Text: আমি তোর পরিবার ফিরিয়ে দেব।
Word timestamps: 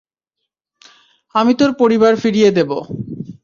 আমি 1.35 1.51
তোর 1.53 1.71
পরিবার 1.73 2.13
ফিরিয়ে 2.15 2.49
দেব। 2.51 2.71